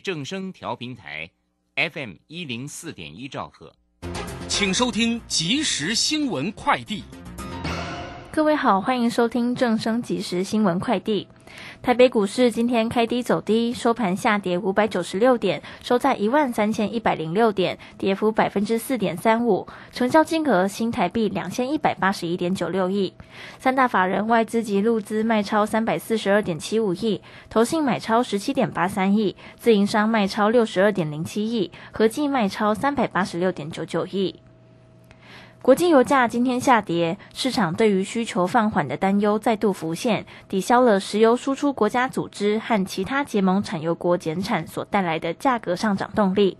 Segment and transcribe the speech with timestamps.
[0.00, 1.30] 正声调频台
[1.76, 3.74] ，FM 一零四点一兆赫，
[4.48, 7.04] 请收听即时新闻快递。
[8.34, 11.28] 各位好，欢迎收听正声即时新闻快递。
[11.82, 23.12] 台北股市今天开低走低，收盘下跌五百九十六点，收在一万三千一百零六点，跌幅百分之四点三五，成交金额新台币两千一百八十一点九六亿。
[23.58, 34.40] 三大法人外资及入资卖超三百四十二点七五亿，投信买超十七点八三亿，自营商卖超六十二点零七亿，合计卖超三百八十六点九九亿。
[35.62, 46.58] 国际油价今天下跌，市场对于需求放缓的担忧再度浮现，抵消了石油输出国家组织和其他结盟产油国减产所带来的价格上涨动力。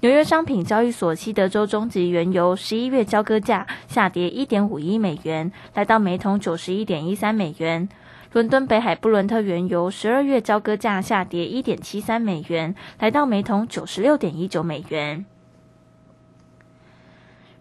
[0.00, 7.88] 纽约商品交易所西德州中级原油十一月交割价下跌一点五一美元，来到每桶九十一点一三美元。
[8.32, 15.24] 伦敦北海布伦特原油十二月交割价下跌一点七三美元，来到每桶九十六点一九美元。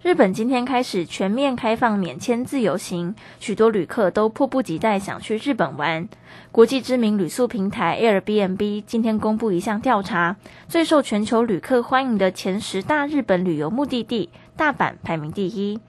[0.03, 6.09] 日本今天开始全面开放免签自由行，许多旅客都迫不及待想去日本玩。
[6.51, 15.79] 国际知名旅宿平台 Airbnb 今天公布一项调查，最受全球旅客欢迎的前十大日本旅游目的地，大阪排名第一。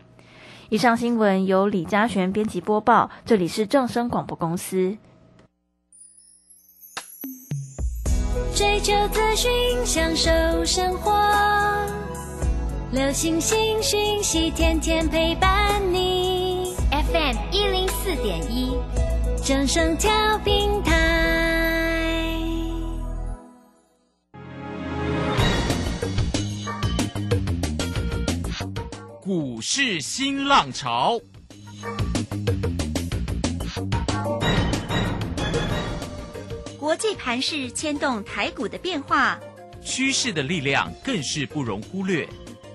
[0.69, 4.99] 以上新闻由李嘉璇编辑播报，这里是正声广播公司。
[8.55, 9.51] 追求资讯，
[9.87, 10.31] 享受
[10.67, 11.11] 生活。
[12.93, 16.75] 流星星讯息，天天陪伴你。
[16.91, 18.77] FM 一零四点一，
[19.43, 20.11] 正声调
[20.45, 22.37] 平台。
[29.23, 31.19] 股市新浪潮，
[36.79, 39.41] 国际盘势牵动台股的变化，
[39.83, 42.29] 趋势的力量更是不容忽略。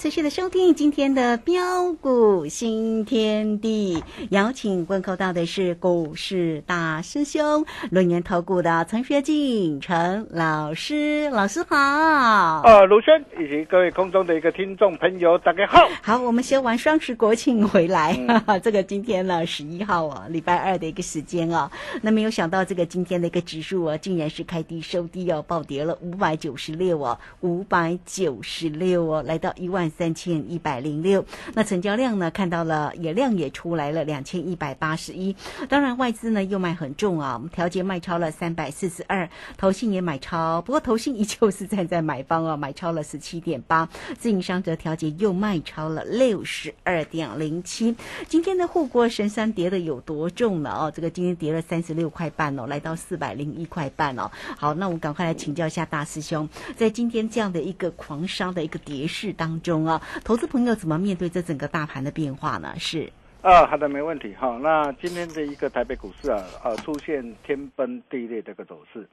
[0.00, 12.62] 持续的收听今天的标股新天地，邀请问候到的是股市大师兄轮研投股的陈学进陈老师，老师好。
[12.64, 15.86] 呃，卢轩以及各位空中的一个听众朋友，大家好。
[16.00, 29.22] 好，我们先完双十国庆回来，哈哈 这个今天呢十一号啊，礼拜二的一个时间啊，那没有想到这个今天的一个指数啊，竟然是开低收低哦，暴跌了五百九十六哦，五百九十六哦。
[29.26, 31.24] 来到一万三千一百零六，
[31.54, 32.30] 那成交量呢？
[32.30, 35.34] 看到了，也量也出来了，两千一百八十一。
[35.68, 47.96] 当然外资呢又卖很重啊，我们调节卖超了三百四十二，投信也买超，不过投信依旧是站在买方啊，买超了十七点八，自营商则调节又卖超了六十二点零七。
[48.28, 50.92] 今天的护国神山跌的有多重了哦？
[50.94, 54.30] 这个今天跌了三十六块半哦，来到四百零一块半哦。
[54.56, 59.34] 好，那我们赶快来请教一下大师兄，在今天这样的一个狂杀的一个跌势。
[59.40, 62.72] 当中啊，投资朋友怎么面对这整个大盘的变化呢？
[62.78, 63.10] 是
[63.42, 64.58] 啊，好的，没问题哈。
[64.62, 69.08] 那今天的一个台北股市啊，呃，出现天崩地裂的一个走势，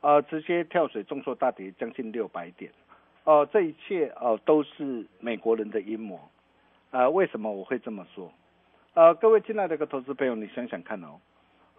[0.00, 2.70] 呃，直接跳水重挫大跌将近六百点，
[3.24, 6.20] 哦，这一切哦都是美国人的阴谋，
[6.92, 8.32] 呃，为什么我会这么说？
[8.94, 11.18] 呃，各位进来的一个投资朋友，你想想看哦，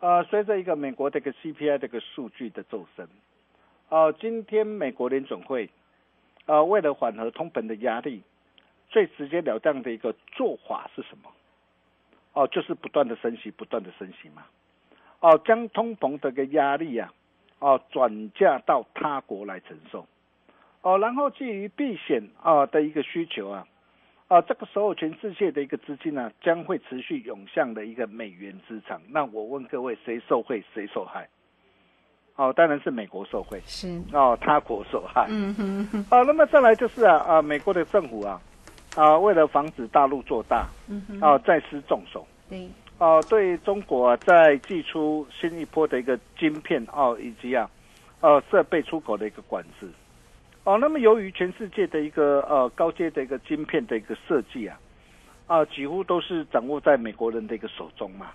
[0.01, 3.07] 呃，随着一个美国的一个 CPI 这个数据的骤升，
[3.87, 5.69] 哦，今天美国联准会。
[6.45, 8.21] 呃，为了缓和通膨的压力，
[8.89, 11.31] 最直接了当的一个做法是什么？
[12.33, 14.45] 哦，就是不断的升息，不断的升息嘛。
[15.21, 17.11] 哦，将通膨的个压力啊，
[17.59, 20.05] 哦，转嫁到他国来承受。
[20.81, 23.67] 哦，然后基于避险啊的一个需求啊，
[24.27, 29.01] 啊，这个时候全世界的一个资金呢，将会持续涌向的一个美元资产。
[29.09, 31.27] 那我问各位，谁受惠，谁受害？
[32.35, 35.25] 哦，当然是美国受惠，是哦，他国受害。
[35.29, 38.41] 嗯哼哼，啊，那么再来就是啊啊，美国的政府啊
[38.95, 42.27] 啊，为了防止大陆做大，嗯哼，啊，再施重手。
[42.49, 47.69] 对，哦、对中国啊，在寄出新一波的一个晶片哦，以及啊，
[48.19, 49.87] 呃，设备出口的一个管制。
[50.65, 54.77] 哦，那么由于全世界的一个呃高阶的一个晶片的一个设计啊，
[55.47, 58.31] 啊、几乎都是掌握在美国人的一个手中嘛。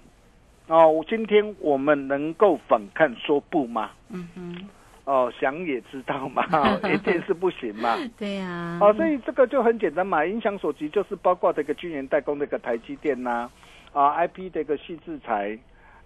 [0.70, 3.90] 哦，今天我们能够反抗说不吗？
[4.08, 4.56] 嗯哼，
[5.05, 6.44] 哦，想也知道嘛，
[6.94, 7.96] 一定是不行嘛。
[8.17, 13.50] 对呀，哦，所以这个就很简单嘛，影响所及就是包括这个军研代工的一个台积电呐、
[13.93, 15.58] 啊 IP 的一个细制材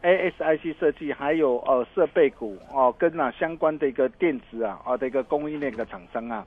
[0.02, 6.46] ，ASIC 设计，还有呃设备股哦，跟啊相关的一个电子啊啊的一个供应链的厂商啊，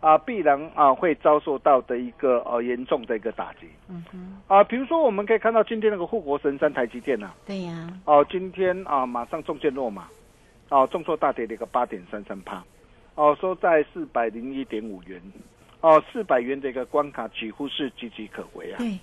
[0.00, 3.66] 啊必然啊会遭受到的一个呃严重的一个打击。
[3.88, 10.08] 嗯哼，啊，比如说我们可以看到今天那个护国神山台积电啊、对呀，哦，今天啊马上中箭落马，
[10.68, 12.62] 哦重挫大跌的一个八点三三趴，
[13.14, 15.20] 哦收在四百零一点五元，
[15.80, 18.78] 哦四百元的一个关卡几乎是岌岌可危啊。
[18.78, 18.98] 对，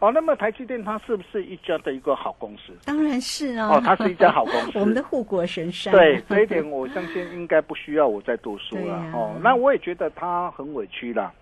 [0.00, 2.72] 哦，那么台积电它是不是一家的一个好公司？
[2.86, 4.72] 当然是哦，哦，它是一家好公司。
[4.80, 9.36] 我们的护国神山，对 这一点，我相信应该不需要我再多说了、哦。
[9.42, 11.32] 那我也觉得它很委屈啦。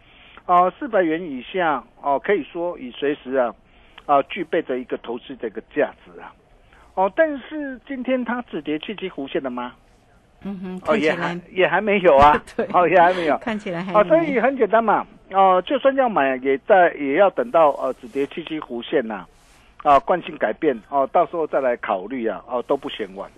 [0.46, 3.55] 哦，四百元以下哦，可以说已随时啊
[4.06, 6.34] 啊具备着一个投资的一个价值啊。
[6.94, 9.75] 哦，但是今天它止跌契机弧线了吗？
[10.43, 13.37] 嗯哼，哦，也还，也还没有啊 对哦，也还没有。
[13.38, 19.27] 看起来还哦，所以很简单嘛，哦，就算要买，也在也要等到呃止跌契机弧线呐、
[19.83, 23.31] 啊，惯性改变哦，到时候再来考虑啊，哦都不嫌晚。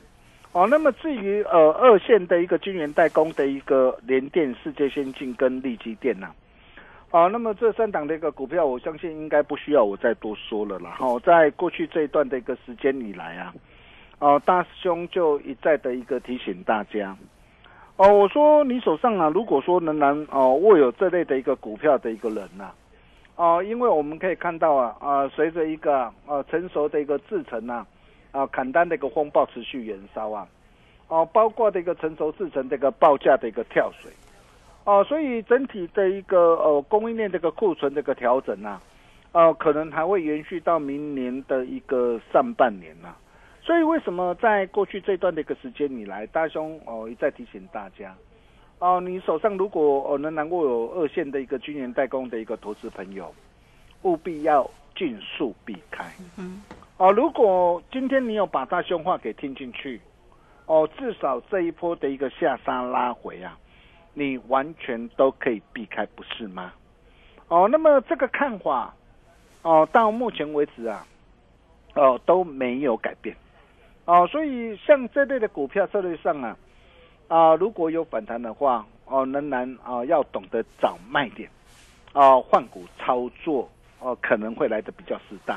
[0.52, 6.30] 哦，那么至于呃二线的一个晶圆代工的一个联电、世界先进跟力基电呐、
[7.10, 10.96] 哦，那么这三档的一个股票，我相信应该不需要我再多说了啦。
[11.00, 13.54] 哦，在过去这一段的一个时间以来啊，
[14.18, 17.16] 哦，大师兄就一再的一个提醒大家，
[18.02, 22.70] 哦，我说你手上啊，如果说仍然哦握有这类的一个股票的一个人呐、
[23.36, 27.86] 哦，因为我们可以看到啊啊，随着一个呃成熟的一个制程啊
[28.32, 30.48] 啊砍单的一个风暴持续燃烧啊，
[31.08, 34.10] 哦，包括的一个成熟制程的一个报价的一个跳水，
[34.84, 38.80] 哦，所以整体的一个呃供应链这个库存的一个调整啊，
[39.32, 43.08] 呃，可能还会延续到明年的一个上半年呐、
[43.70, 48.12] 所以为什么在过去这段的一个时间以来，大兄哦一再提醒大家，
[48.80, 53.32] 哦，你手上如果哦能能够有二线的一个军研代工的一个投资朋友，
[54.02, 56.04] 务必要尽速避开。
[56.36, 56.64] 嗯
[56.98, 60.00] 哦，如果今天你有把大兄话给听进去，
[60.66, 63.56] 哦，至少这一波的一个下杀拉回啊，
[64.14, 66.72] 你完全都可以避开，不是吗？
[67.46, 68.92] 哦，那么这个看法，
[69.62, 71.06] 哦，到目前为止啊，
[71.94, 73.36] 哦都没有改变。
[74.10, 76.56] 哦，所以像这类的股票策略上啊，
[77.28, 81.48] 啊、如果有反弹的话，哦，仍然啊、要懂得找卖点，
[82.12, 83.70] 哦，换股操作，
[84.00, 85.56] 哦，可能会来的比较适当。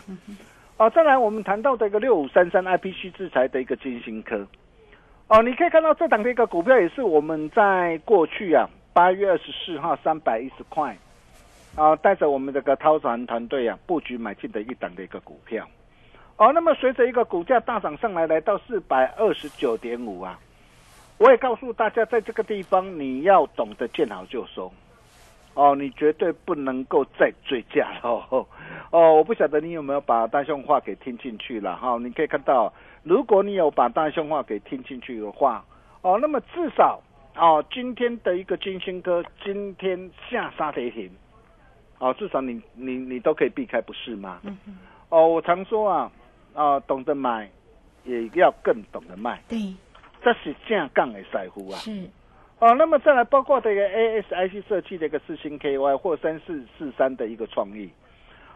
[0.77, 4.45] 哦，再来我们谈到的一个六五三三 IPC 制裁的一个金星科，
[5.29, 10.95] 哦，你可以看到这档的一个股票也是我们在过去啊八月二十四号三百一十块，
[11.75, 15.67] 啊，带着我们这个涛船团队啊布局买进的一档的一个股票。
[16.37, 20.39] 哦，那么随着一个股价大涨上来，来到四百二十九点五啊，
[21.17, 24.71] 我也告诉大家，在这个地方你要懂得见好就收，
[25.53, 28.45] 哦，你绝对不能够再追价了哦。
[28.89, 32.73] 哦，我不晓得你有没有把大兄话给听进去了哈、你可以看到，
[33.03, 35.63] 如果你有把大兄话给听进去的话，
[36.01, 36.99] 哦，那么至少
[37.35, 41.09] 哦，今天的一个金星科今天下杀跌停，
[41.99, 44.39] 哦，至少你你你都可以避开，不是吗？
[44.43, 44.57] 嗯，
[45.09, 46.11] 哦，我常说啊，
[46.53, 47.49] 啊，懂得买，
[48.03, 49.73] 也要更懂得卖，对，
[50.21, 51.77] 这是正杠的赛乎啊。
[51.79, 52.09] 是，
[52.59, 57.89] 哦，那么再来包括这个 ASIC 设计的一个四星 KY 或三四四三的一个创意。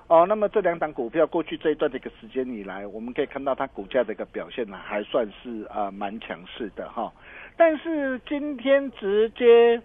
[0.08, 7.12] 哦，那么这两档股票过去这一段的一个时间以来，我们可以看到它股价的一个表现呢，还算是啊蛮强势的哈。
[7.58, 9.82] 但是今天直接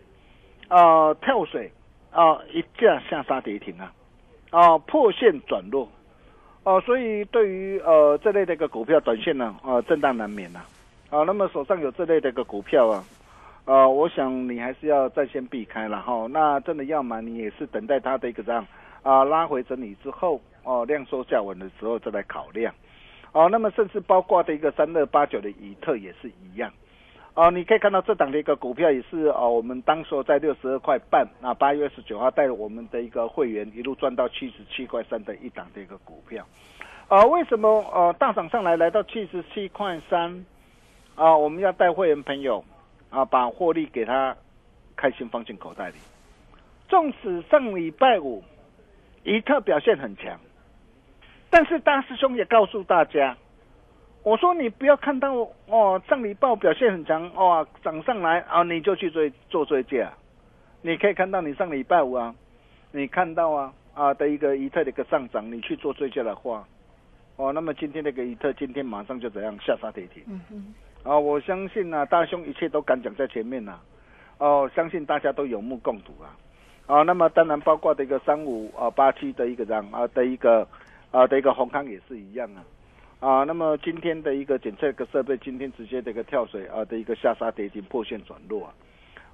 [0.68, 1.72] 呃跳水
[2.12, 3.92] 啊、一架下杀跌停啊，
[4.50, 5.88] 啊破线转弱
[6.64, 10.60] 哦、所以对于呃这类的一个股票短线呢，呃震荡难免呐、
[11.10, 11.24] 啊。
[11.24, 13.04] 那么手上有这类的一个股票啊，
[13.64, 16.26] 呃，我想你还是要再先避开了哈。
[16.30, 18.64] 那真的要买，你也是等待它的一个这样
[19.02, 22.72] 啊、拉回整理之后哦、量缩价稳的时候再来考量。
[23.32, 26.70] 哦，那么甚至包括的一个三二八九的以特也是一样。
[27.34, 36.46] 哦，你可以看到这档的一个股票也是哦，我们当时在六十二块半，那八月二十九号带我们的一个会员一路赚到七十七块三的一档的一个股票，
[37.08, 40.44] 啊，为什么呃大涨上来来到七十七块三
[41.14, 41.34] 啊？
[41.34, 42.62] 我们要带会员朋友
[43.08, 44.36] 啊，把获利给他
[44.94, 45.94] 开心放进口袋里。
[46.90, 48.44] 纵使上礼拜五
[49.24, 50.38] 一特表现很强，
[51.48, 53.38] 但是大师兄也告诉大家。
[54.24, 55.32] 我说你不要看到
[55.66, 60.12] 哦，上礼拜表现很强哦，涨上来啊，你就去追做追价。
[60.80, 62.34] 你可以看到你上礼拜五啊，
[62.92, 66.64] 你看到啊啊的一个一特的一个上涨，你去做追价的话，
[67.36, 70.22] 哦，那么今天那个一特今天马上就怎样下杀跌停。
[70.28, 70.74] 嗯嗯。
[71.02, 73.80] 啊，我相信呢，大兄一切都敢讲在前面呐。
[74.38, 76.30] 哦，相信大家都有目共睹啊。
[76.86, 80.66] 啊，那么当然包括的一个三五啊八七的一个涨啊的一个
[81.10, 82.62] 啊的一个红康也是一样啊。
[83.22, 88.74] 啊，那么今天的一个检测个设备，今天直接的一个跳水啊的一个下杀跌停破线转弱啊，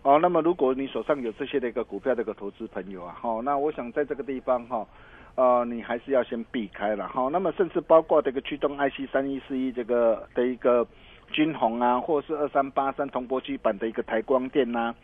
[0.03, 4.87] 哦，那么如果你手上有这些的一个股票的一个投资朋友啊，好，那我想在这个地方哈，
[5.37, 10.87] 呃，你还是要先避开了哈，那么甚至包括这个驱动 IC 三一四一这个的一个
[11.33, 14.95] 金红啊，或是二三八三铜箔基板的一个台光电呐，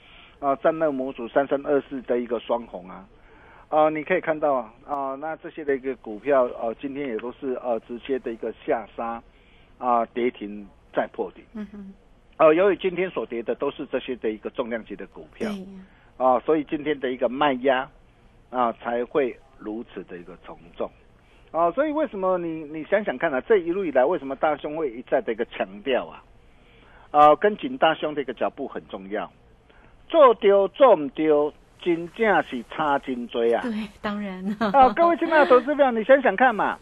[0.40, 3.06] 啊，散热模组三三二四的一个双红啊。
[3.74, 9.20] 啊，你可以看到啊，啊，那这些的一个股票，呃，今天也都是呃直接的一个下杀，
[9.78, 11.42] 啊，跌停再破底。
[11.54, 11.92] 嗯哼。
[12.36, 15.50] 呃，由于今天所跌的都是这些的一个重量级的股票，
[16.16, 17.90] 啊，所以今天的一个卖压
[18.50, 20.88] 啊才会如此的一个从众。
[21.50, 26.22] 啊，所以为什么你你想想看啊，这一路以来为什么大兄会一再的一个强调啊，
[27.10, 29.28] 啊，跟紧大兄的一个脚步很重要，
[30.06, 31.52] 做丢做唔丢。
[31.84, 33.60] 真正是差真多啊！
[33.60, 34.42] 对，当然。
[34.72, 36.78] 哦，各位亲爱的投资者，你想想看嘛，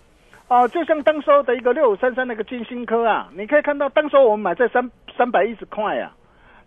[0.47, 6.15] 哦，就像当时的一个六五三三那个金星科啊，你可以看到当时我们买在三三百一十块啊，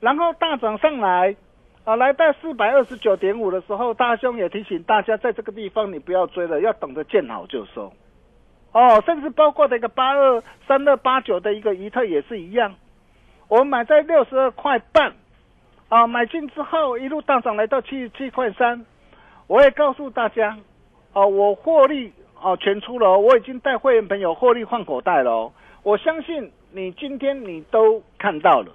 [0.01, 1.33] 然后大涨上来，
[1.85, 7.93] 啊，来到四百二十九点五的时候，大兄也提醒大家，在这个地方你不要追了，要等着见好就收。
[8.73, 12.75] 哦，甚至包括的一个八二三二八九的一个怡特也是一样，
[13.47, 15.13] 我们买在六十二块半。
[15.89, 18.85] 啊，买进之后一路大涨来到七十七块三，
[19.47, 20.57] 我也告诉大家，
[21.13, 22.11] 哦，我获利
[22.41, 25.31] 哦全出了，我已经带会员朋友获利换口袋了。
[25.31, 28.71] 哦我相信你今天你都看到了，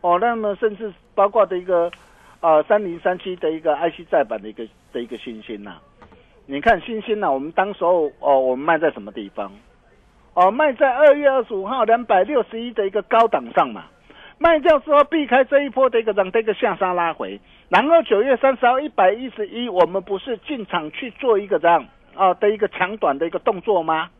[0.00, 1.92] 哦，那么甚至包括的一个
[2.40, 5.74] 啊三零三七的一个 IC 再版的一个的一个新星呐，
[6.46, 9.52] 你看新星呐，我们当时候哦我们卖在什么地方？
[10.32, 13.84] 哦，卖在二月二十五号两百六十一的一个高档上嘛。
[14.38, 24.10] 卖掉之后避开这一波的一个让这个下杀拉回，然后九月三十号一百一十一，我们不是进场去做一个这样啊的一个长短的一个动作吗？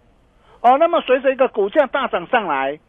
[0.60, 2.80] 哦，那么随着一个股价大涨上来，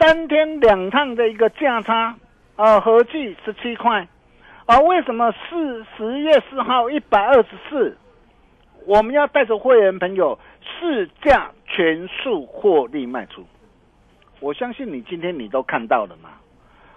[0.00, 2.16] 三天两趟的一个价差
[2.56, 4.08] 啊，合计十七块
[4.66, 7.96] 啊，为什么四十月四号一百二十四，
[8.86, 13.46] 我们要带着会员朋友市价全数获利卖出？
[14.40, 16.30] 我相信你今天你都看到了嘛。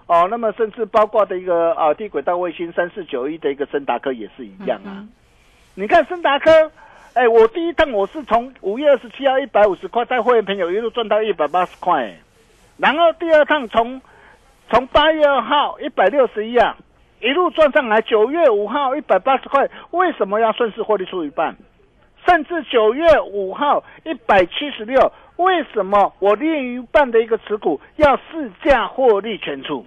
[0.08, 5.04] 哦，那么甚至包括的一个啊低轨道卫星三四九一的一个森达科也是一样啊。
[5.74, 6.72] 你看森达科，
[7.16, 12.16] 哎，我第一趟我是从五月二十七号一百五十块在会员朋友一路赚到一百八十块，
[12.78, 14.00] 然后第二趟从
[14.70, 16.78] 从八月二号一百六十一啊
[17.20, 21.56] 一路赚上来，九月五号一百八十块，为什么要顺势获利出一半？
[22.28, 25.12] 甚至九月五号一百七十六。
[25.38, 29.86] 为什么我另一半的一个持股要市价获利全出？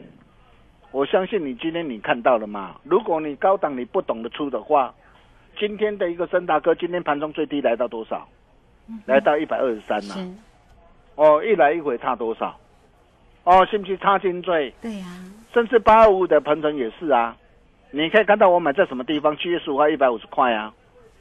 [0.91, 2.77] 我相信你今天你看到了吗？
[2.85, 4.95] 如果你高档你不懂得出的话，
[5.59, 8.27] 今天的一个森达哥今天盘中最低来到多少？
[9.07, 10.15] 来到一百二十三了。
[11.15, 12.57] 哦，一来一回差多少？
[13.45, 14.71] 哦，是不是差金最？
[14.81, 15.07] 对呀。
[15.53, 17.37] 甚至八二五的鹏程也是啊。
[17.91, 19.37] 你可以看到我买在什么地方？
[19.39, 20.73] 七月十五号一百五十块啊。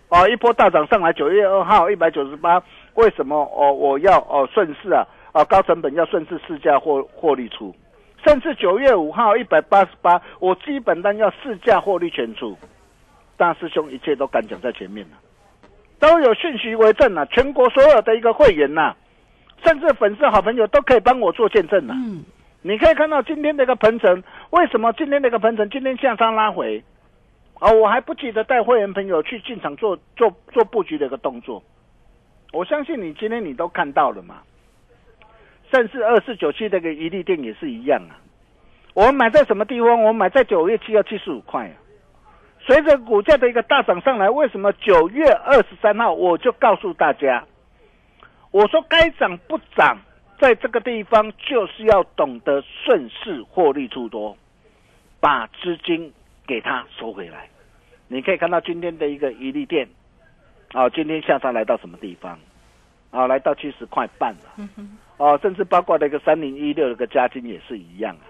[0.10, 2.62] 哦，一波大涨上来，九月二号一百九十八。
[2.94, 3.74] 为什么哦？
[3.74, 7.76] 我要哦顺势啊啊高成本要顺势市价获获利出，
[8.26, 12.58] 甚至九月五号一百八十八，我基本单要市价获利全出。
[13.36, 15.18] 大师兄一切都敢讲在前面了，
[16.00, 17.26] 都有讯息为证了。
[17.28, 18.96] 全国所有的一个会员呐，
[19.64, 21.94] 甚至粉丝好朋友都可以帮我做见证了。
[21.94, 22.24] 嗯，
[22.64, 26.84] 你可以看到今天的一个鹏程，为什么今天的一个鹏程今天向上拉回？
[27.60, 31.64] 哦，我还不记得带会员朋友去进场做做做布局的一个动作。
[32.54, 34.42] 我相信你今天你都看到了嘛，
[35.72, 38.22] 甚至二四九七这个一利店也是一样啊。
[38.94, 39.90] 我们买在什么地方？
[40.02, 41.74] 我们买在九月七号七十五块啊。
[42.60, 47.46] 随着股价的一个大涨上来，为什么九月二十三号我就告诉大家，
[48.52, 49.98] 我说该涨不涨，
[50.40, 54.36] 在这个地方就是要懂得顺势获利出多，
[55.20, 56.12] 把资金
[56.48, 57.48] 给它收回来。
[58.08, 59.88] 你可以看到今天的一个一利店，
[60.72, 62.40] 啊，今天下杀来到什么地方？
[63.12, 64.68] 啊，来到七十块半了。
[65.18, 68.26] 哦，甚至包括那个三零一六的个加金也是一样啊。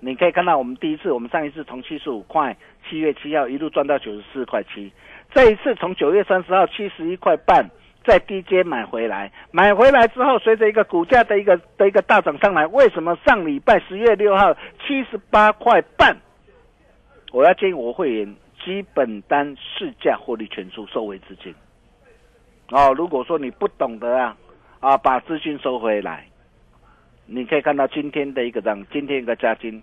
[0.00, 2.56] 你可以看到，我们第一次，我们上一次从七十五块，
[2.88, 4.92] 七月七号一路赚到九十四块七，
[5.32, 7.70] 这一次从九月三十号七十一块半，
[8.04, 14.52] 在低阶买回来，买回来之后，随着一个股价的一个的一个大涨上来，为什么上礼拜十月六号
[14.84, 16.16] 七十八块半，
[17.32, 21.52] 我要建议我会员基本单市价获利全出，收回资金。
[22.70, 24.36] 哦，如果说你不懂得啊，
[24.80, 26.26] 啊，把资金收回来，
[27.26, 29.82] 你可以看到今天的一个涨，今天一个加金。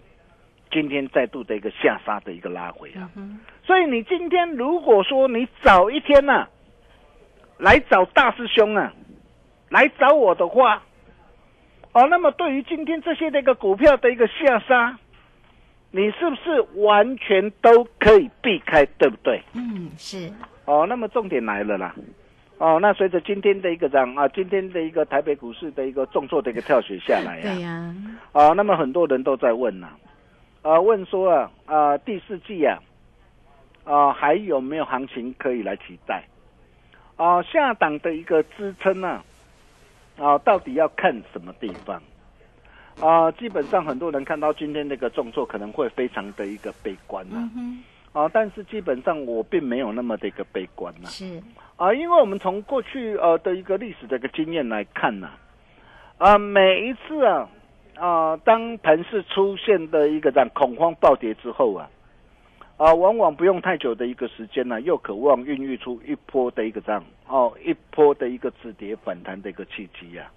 [0.72, 3.10] 今天再度的一个下杀的一个拉回啊，
[3.64, 6.48] 所以你今天如果说你早一天呐，
[7.58, 8.94] 来找大师兄啊，
[9.70, 10.84] 来找我的话，
[11.92, 15.00] 哦，那么对于今天这些的一个股票的一个下杀，
[15.92, 19.42] 你是不是完全都可以避开，对不对？
[19.54, 20.32] 嗯，是。
[20.66, 21.96] 哦，那么重点来了啦，
[22.60, 27.96] 哦，那随着今天的一个涨啊，今天的一个台北股市的一个重挫的一个跳水下来呀，对呀，
[28.34, 29.90] 啊，那么很多人都在问呐。
[30.62, 32.78] 啊，问说啊，啊，第四季啊，
[33.84, 36.24] 啊，还有没有行情可以来期待？
[37.16, 39.24] 啊，下档的一个支撑呢？
[40.20, 42.00] 啊，到底要看什么地方？
[43.02, 47.50] 啊，基本上很多人看到今天那个重挫，可能会非常的一个悲观呐。
[48.12, 51.08] 啊，但是基本上我并没有那么的一个悲观呐。
[51.08, 51.42] 是
[51.78, 55.30] 啊，因为我们从过去呃的一个历史的一个经验来看呢，
[56.18, 57.50] 啊，每一次啊。
[57.96, 61.90] 啊，当盘市出现的一个这样恐慌暴跌之后啊，
[62.78, 70.32] 啊，往往不用太久的一个时间呢，又渴望孕育出一波的一个这样哦，一波的一个止跌反弹的一个契机呀。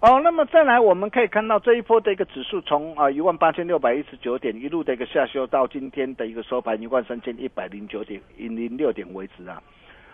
[0.00, 9.62] 哦，那么再来，我们可以看到这一波的一个指数从啊一万八千六百一十九点一路的一个下修到今天的一个收盘一万三千一百零九点零六点为止啊。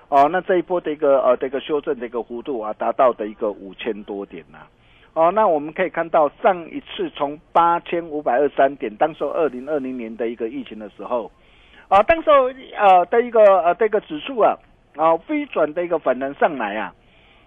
[0.08, 4.58] 哦，那这一波的一个呃这个修正的一个幅度啊，达到的一个五千多点呐。
[5.14, 11.30] 哦，那我们可以看到上一次从八千五百二三点，当时二零二零年的一个疫情的时候，
[11.86, 12.30] 啊，当时
[12.76, 14.56] 呃的一个呃这个指数啊，
[14.96, 16.92] 啊飞转的一个反弹上来啊，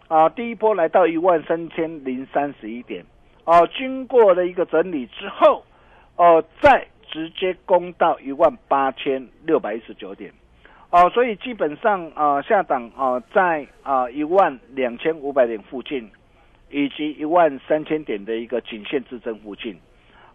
[0.09, 3.05] 啊第一波来到一万三千零三十一点，
[3.45, 5.63] 哦，经过了一个整理之后，
[6.17, 10.29] 哦再直接攻到一万八千六百一十九点，
[10.89, 16.11] 哦，所以基本上啊下档啊在啊一万两千五百点附近。
[16.71, 19.75] 以及一万三千点的一个颈线支撑附近，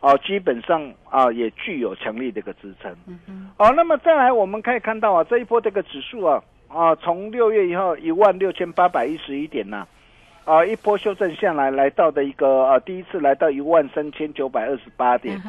[0.00, 2.92] 哦，基本上啊也具有强力的一个支撑。
[3.56, 6.42] 哦，那么再来我们可以看到啊，这一波这个指数啊
[6.74, 9.86] 啊，从六月以后一万六千八百一十一点呐，
[10.44, 15.40] 啊一波修正下来，来到的一个啊第一次来到一万三千九百二十八点，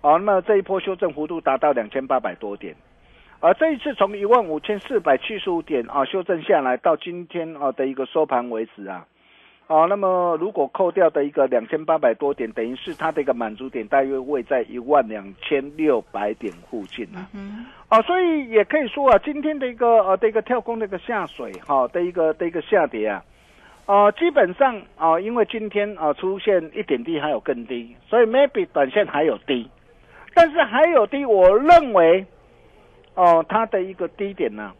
[0.00, 2.74] 哦，那么这一波修正幅度达到两千八百多点，
[3.38, 9.06] 啊这一次从一万五千四百七十五点啊修正下来到今天啊的一个收盘为止啊。
[9.66, 17.26] 哦，那么如果扣掉的一个两千八百多点，等于是它的一个满足点大约位在一万两千六百点附近啊。
[17.32, 17.64] 嗯。
[17.88, 23.24] 哦，所以也可以说啊，今天的一个呃的一个跳空的一个下水哈的一个的一个下跌啊，
[23.86, 29.66] 呃，基本上啊，因为今天啊出现一点低还有更低，所以 maybe 短线还有低，
[30.34, 32.26] 但是还有低，我认为
[33.14, 34.72] 哦它的一个低点呢。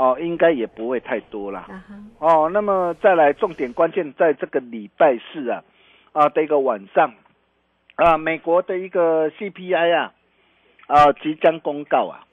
[0.00, 1.68] 哦，应该也不会太多啦。
[2.18, 5.62] 哦，那么再来，重点关键在这个礼拜四啊，
[6.12, 7.12] 啊的一个晚上，
[7.96, 10.14] 啊，美国的一个 CPI 啊，
[10.86, 12.24] 啊即将公告啊。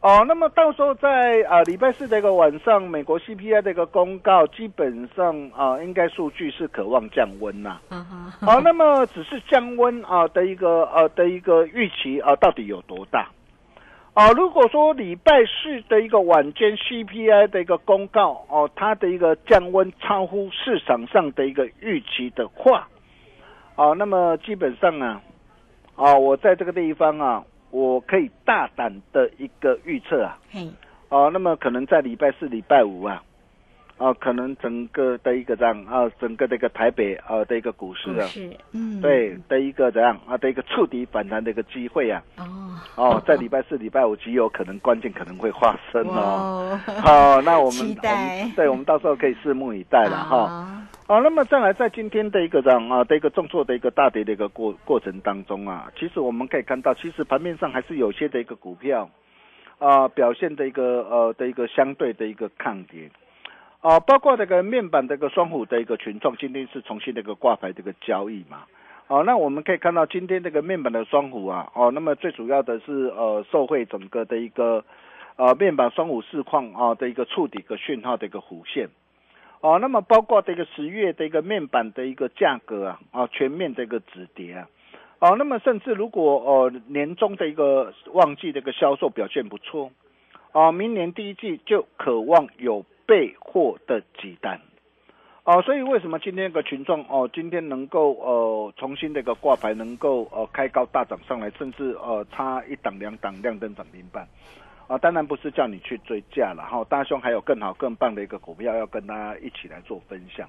[0.00, 7.80] 哦，那么到时候在啊礼拜四的一个晚上，美国 CPI 的一个公告，基本上啊应该数据是渴望降温呐。
[8.40, 13.28] 好，那么只是降温啊的一个呃的一个预期啊，到底有多大？
[14.14, 22.88] 啊，如果说礼拜四的一个晚间 CPI 的一个公告哦，它的一个降温超乎市场上的一个预期的话，
[23.74, 25.20] 哦，那么基本上啊，
[25.96, 30.38] 啊，我在这个地方啊，我可以大胆的一个预测啊，
[31.08, 33.20] 哦，那么可能在礼拜四、礼拜五啊。
[33.96, 38.28] 啊，可能整个的一个这样啊，整个的一个台北啊的一个股市啊，
[38.72, 50.86] 嗯，对的一个这样啊的一个触底反弹的一个机会啊，哦，哦，在礼拜四、礼拜五极有可能关键可能会发生哦，好，那我们我们，对，我们到时候可以拭目以待了哈。
[51.06, 59.08] 好，那么再来在今天的一个这样啊的一个重挫的一个大跌的一个过过程当中啊，其实我们可以看到，其实盘面上还是有些的一个股票
[59.78, 63.08] 啊表现的一个呃的一个相对的一个抗跌。
[63.84, 68.64] 啊，包括这个面板这个双虎的一个群创，今天是重新的一个挂牌这个交易嘛。
[69.08, 74.82] 哦，那我们可以看到今天这个面板的双虎啊，哦，那么最主要的是呃，受惠整个的一个
[75.36, 78.88] 呃面板双虎市况啊的一个触底个讯号的一个弧线。
[79.60, 84.66] 哦，那么包括这个十月的一个面板的一个价格啊，啊全面的一个止跌啊。
[85.18, 89.90] 哦，那么甚至如果呃年终的一个旺季的一个销售表现不错，
[90.52, 94.60] 啊，明年第一季就渴望有备货的鸡蛋。
[95.44, 104.26] 哦，所以为什么今天个群众哦，今天能够呃重新的一个挂牌，能够呃开高大涨上来，甚至呃差一档两档亮灯涨停板，
[104.88, 110.48] 啊，当然不是叫你去追价了哈，大兄还有更好更棒的一个股票要跟大家一起来做分享，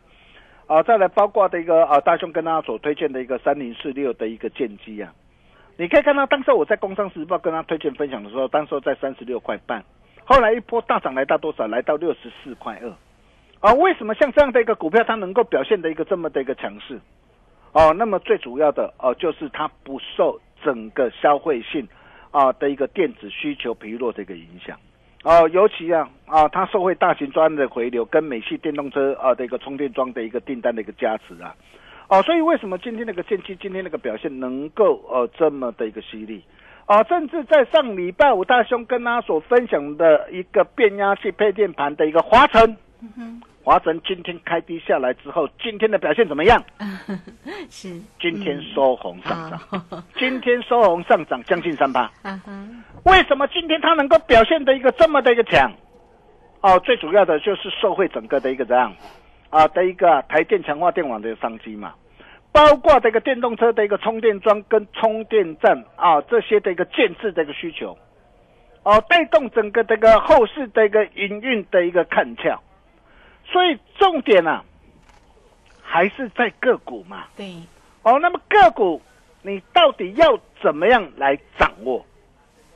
[0.65, 5.13] 啊，再来包括的一个啊大兄跟大家所推荐的一个三零四六的一个剑机啊，
[5.75, 9.83] 你可以看到当时我在工商时报跟他推荐分享的时候，当时在三十六块半，
[10.25, 11.67] 后来一波大涨来到多少？
[11.67, 12.91] 来到六十四块二。
[13.61, 16.99] 啊，为什么像这样的一个股票，它能够表现的一个这么的一个强势？
[17.71, 21.88] 哦，那么最主要的哦，就是它不受整个消费性
[22.31, 24.77] 啊的一个电子需求疲弱的一个影响。
[25.23, 31.55] 哦，尤其啊啊，它受惠大型专的回流，跟美系电动车啊的一个充电桩的一个订单的一个加持啊。
[32.07, 36.43] 哦，所以为什么今天那个剑气今天那个表现能够呃这么的一个犀利？
[36.86, 42.78] 啊，甚至在上礼拜五大兄跟他所分享的一个变压器配电盘的一个华晨。
[43.63, 46.63] 华晨今天开低下来之后，今天的表现怎么样？
[47.71, 49.84] 是今天收红上涨，
[50.15, 52.12] 今天收红上涨将近三八。
[53.06, 55.71] 为什么今天它能够表现的一个这么的一个强？
[56.62, 58.93] 哦，最主要的就是受惠整个的一个这样
[59.50, 61.93] 啊的一个台电强化电网的商机嘛，
[62.55, 67.97] 包括这个电动车的一个充电桩跟充电站啊这些的一个建设的一个需求，
[68.83, 72.57] 哦，带动整个这个后市的一个营运的一个看俏。
[73.45, 74.63] 所以重点啊，
[75.81, 77.25] 还是在个股嘛。
[77.35, 77.53] 对。
[78.03, 79.01] 哦，那么个股
[79.41, 82.05] 你到底要怎么样来掌握？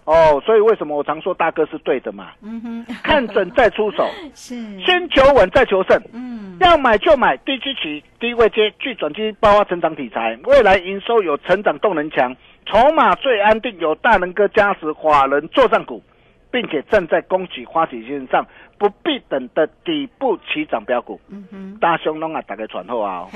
[0.04, 2.32] 哦，所以为什么我常说大哥是对的嘛？
[2.42, 2.96] 嗯哼。
[3.02, 4.06] 看准再出手。
[4.36, 4.56] 是。
[4.82, 5.98] 先求稳再求胜。
[6.12, 6.29] 嗯。
[6.60, 16.04] 要买就买低基期、低位接、具转机、包发成长题材，未来营收有成长动能强，筹码最安定，有大能哥加持，华人做上股，
[16.52, 18.46] 并且正在供给花旗线上。
[18.78, 23.28] 不必等的底部起涨标股，嗯哼，大兄龙啊，打开传后啊，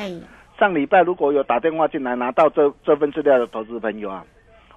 [0.57, 4.23] 上礼拜如果有打电话进来拿到这这份资料的投资朋友啊，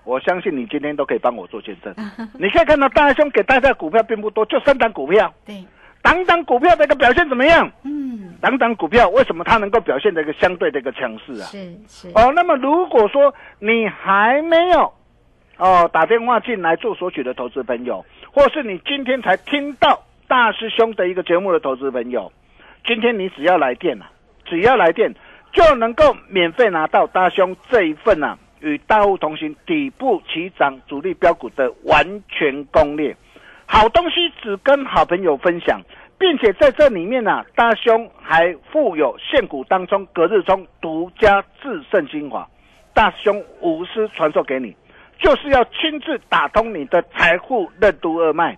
[0.03, 1.95] 我相信你今天都可以帮我做见证。
[2.35, 5.65] 你可以看到大兄给大家股票并不多，就三档股票，对，
[6.07, 7.69] 档档股票的一个表现怎么样？
[7.83, 11.47] 嗯，档档股票为什么它能够表现的一个相对的一个强势啊？
[11.51, 14.93] 是是哦，那么如果说你还没有
[15.57, 20.03] 哦打电话进来做索取的投资朋友，或是你今天才听到。
[20.29, 22.33] 大师兄的一个节目的投资朋友，
[22.85, 24.11] 今天你只要来电啊，
[24.45, 25.15] 只要来电
[25.53, 33.17] 就能够免费拿到大兄这一份啊，与大户同行底部起涨主力标股的完全攻略，
[33.67, 35.81] 好东西只跟好朋友分享，
[36.19, 42.49] 并且在这里面呢，大兄还附有现股当中隔日中独家制胜精华，
[42.95, 44.75] 大兄无私传授给你，
[45.19, 48.57] 就是要亲自打通你的财富任督二脉，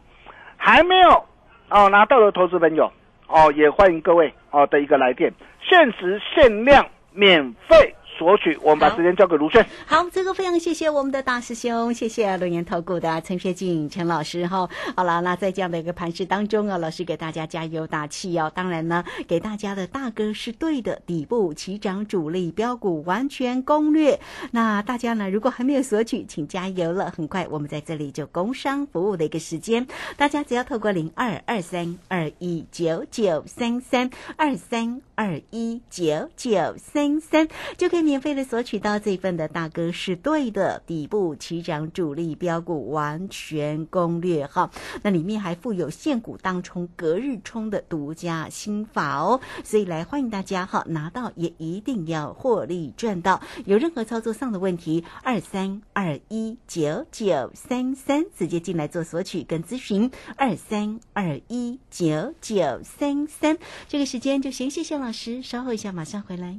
[0.57, 1.25] 还没有。
[1.71, 2.91] 哦，拿到的投资朋友，
[3.27, 7.95] 哦，也欢迎各位哦的一个来电，限时限量，免费。
[8.19, 9.65] 索取，我们把时间交给卢轩。
[9.87, 14.69] 好，这个非常谢谢我们的大师兄，谢谢龙岩投顾的陈学进陈老师哈。
[14.97, 18.51] 好了，那在这样的一个盘势当中啊，老师给大家加油打气哦。
[18.53, 24.19] 当然呢，给大家的大哥是对的，底部起涨主力标股完全攻略。
[24.51, 27.13] 那大家呢，如果还没有索取，请加油了。
[27.17, 38.08] 很快我们在这里就工商服务的一个时间，大家只要透过零二二三二一九九三三二三二一九九三三就可以。
[38.09, 44.71] 免费的索取到这份的大哥是对的，底部起涨主力标股完全攻略哈，
[45.03, 53.43] 那里面还附有现股当冲、隔日冲的独家心法哦，所以来欢迎大家哈，拿到也一定要获利赚到。
[53.67, 63.59] 有任何操作上的问题，二三二一九九三三直接进来做索取跟咨询，二三二一九九三三。
[63.87, 66.59] 这个时间就先谢谢老师，稍后一下马上回来。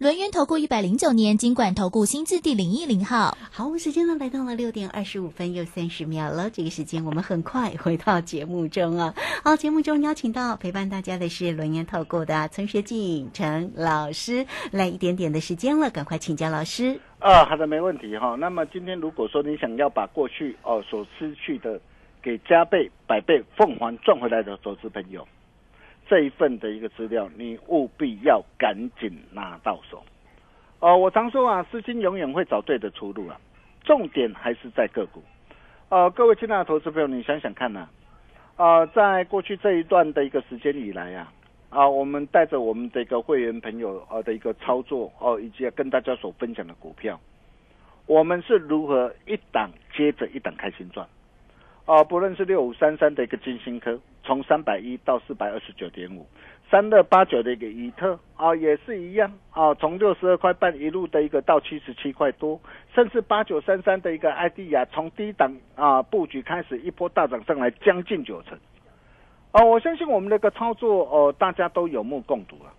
[0.00, 3.36] 轮源投顾一百零九年金管投顾新字第零一零号。
[3.52, 6.48] 好，我们时间呢来到了六点二十五分又三十秒了。
[6.48, 9.14] 这个时间我们很快回到节目中啊。
[9.44, 16.98] 好，节目中邀请到陪伴大家的是轮源投顾的陈学进陈老师，来一点点的时间了，赶快请教老师。
[17.18, 18.34] 啊，好的，没问题哈。
[18.40, 21.78] 那么今天如果说你想要把过去哦所失去的
[22.22, 25.28] 给加倍、百倍、凤凰赚回来的投资朋友，
[26.10, 30.02] 这一份的一个资料，你务必要赶紧拿到手。
[30.80, 33.40] 哦，我常说啊，资金永远会找对的出路啊，
[33.84, 35.22] 重点还是在个股。
[35.88, 37.88] 呃，各位亲爱的投资朋友，你想想看呐、
[38.56, 41.32] 啊，在过去这一段的一个时间以来啊，
[41.68, 47.20] 啊，我们带着我们的一个会员朋友呃的一个操作哦，以及跟大家所分享的股票，
[48.06, 51.06] 我们是如何一档接着一档开心赚。
[51.90, 56.24] 啊，不论是六五三三的一个金星科，从三百一到四百二十九点五，
[56.70, 62.60] 三二八九的一个以特啊，也是一样啊，从六十二块半一路的一个到七十七块多，
[62.94, 68.56] 甚至八九三三的一个 ID 啊，从低档啊布局开始一波大涨上来将近九成。
[69.50, 72.70] 哦，我相信我们的一个操作哦，大家都有目共睹啊。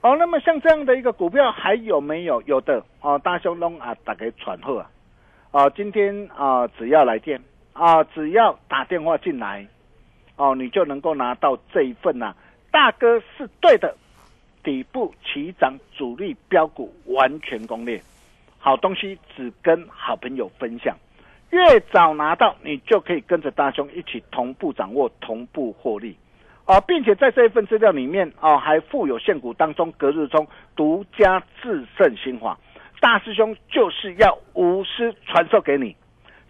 [0.00, 2.42] 哦，那么像这样的一个股票还有没有？
[2.42, 4.90] 有的哦，大兄龙啊，打给传贺啊，
[5.52, 7.40] 啊，今天啊，只要来电
[7.78, 9.64] 啊，只要打电话进来，
[10.34, 12.36] 哦，你就能够拿到这一份呐、啊。
[12.72, 13.96] 大哥是对的，
[14.64, 18.02] 底部起涨主力标股完全攻略，
[18.58, 20.96] 好东西只跟好朋友分享。
[21.50, 26.16] 越早拿到，你就可以跟着大兄一起同步掌握、同步获利，
[26.66, 32.58] 哦，并且在这一份资料里面哦，还附有现股当中隔日冲独家制胜精华，
[33.00, 35.94] 大师兄就是要无私传授给你。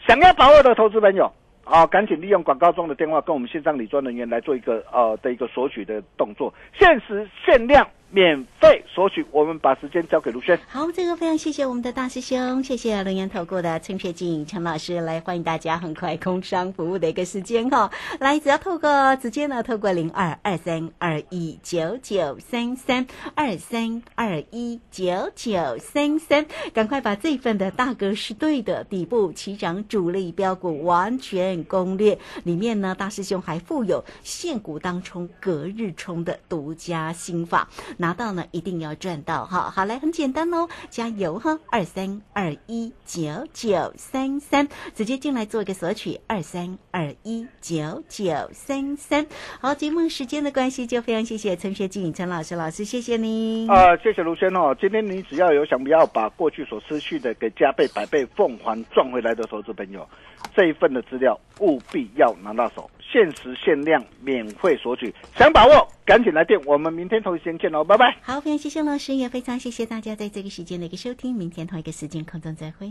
[0.08, 1.30] 想要把握的投资朋友
[1.64, 7.86] 啊，赶紧利用广告中的电话跟我们线上理专人员来做一个呃的一个索取的动作，限时限量。
[8.10, 10.58] 免费索取，我们把时间交给卢轩。
[10.66, 37.68] 好，这个非常谢谢我们的大师兄，谢谢龙岩投顾的陈学静陈老师来欢迎大家，很快工商服务的一个时间哈，来只要透过直接呢，透过零二二三二一九九三三二三二一九九三三，赶快把这份的大哥是对的底部起涨主力标股完全攻略里面呢，大师兄还附有现股当冲隔日冲的独家心法。
[37.98, 39.70] 拿到呢，一定要赚到哈！
[39.70, 41.58] 好来，很简单哦，加油哈！
[41.70, 49.26] 二三二一九九三三，直接进来做一个索取，二三二一九九三三。
[49.60, 53.68] 好，节目时间的关系，就非常谢谢陈学静陈老师老师，谢谢您。
[53.68, 54.72] 啊、谢谢卢轩哦。
[54.80, 60.08] 今天你只要有想不要把过去所失去的给加倍、百倍、凤凰赚回来的投资朋友，
[60.54, 62.88] 这一份的资料务必要拿到手。
[63.10, 68.16] 限时限量，免费索取，想把握赶紧来电，我们明天同一时间见喽，拜拜。
[68.22, 72.90] 好，非常谢谢老师，也非常谢谢大家在这个时间的一个收听，明天同一个时间空中再会。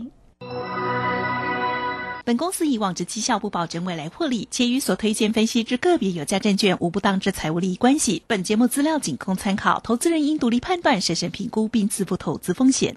[2.24, 8.22] 本公司以往之绩效不保证未来获利，且与所推荐分析之个别有价证券无不当之财务利益关系。
[8.26, 12.96] 本节目资料仅供参考，投资人应独立判断、审慎评估并自负投资风险。